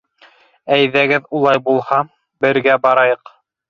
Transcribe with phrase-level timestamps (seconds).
[0.77, 2.03] —Әйҙәгеҙ улай булһа,
[2.47, 3.37] бергә барайыҡ.